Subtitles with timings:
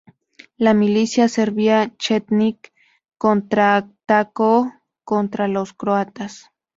[0.57, 2.73] La milicia serbia Chetnik
[3.19, 6.49] contraatacó contra los croatas.